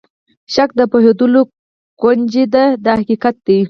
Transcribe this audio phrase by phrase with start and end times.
[0.53, 1.41] شک د پوهېدلو
[2.01, 3.59] کونجۍ ده دا حقیقت دی.